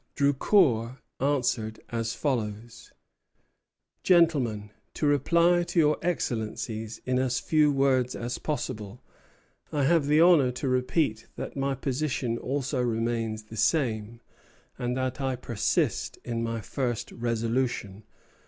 [0.15, 2.91] Drucour answered as follows:
[4.01, 9.03] Gentlemen, To reply to your Excellencies in as few words as possible,
[9.71, 14.21] I have the honor to repeat that my position also remains the same,
[14.75, 18.01] and that I persist in my first resolution.